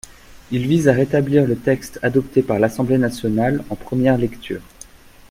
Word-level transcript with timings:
Il 0.49 0.67
vise 0.67 0.87
à 0.87 0.93
rétablir 0.93 1.45
le 1.45 1.55
texte 1.55 1.99
adopté 2.01 2.41
par 2.41 2.57
l’Assemblée 2.57 2.97
nationale 2.97 3.63
en 3.69 3.75
première 3.75 4.17
lecture. 4.17 4.63